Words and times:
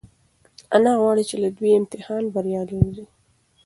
انا 0.75 0.91
غواړي 1.01 1.23
چې 1.29 1.35
له 1.43 1.49
دې 1.57 1.69
امتحانه 1.79 2.27
بریالۍ 2.35 2.75
ووځي. 2.79 3.05